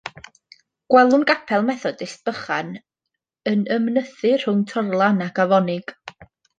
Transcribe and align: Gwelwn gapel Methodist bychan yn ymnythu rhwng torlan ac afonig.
Gwelwn 0.93 1.25
gapel 1.31 1.65
Methodist 1.67 2.25
bychan 2.31 2.73
yn 3.55 3.65
ymnythu 3.79 4.35
rhwng 4.45 4.67
torlan 4.75 5.25
ac 5.31 5.47
afonig. 5.49 5.99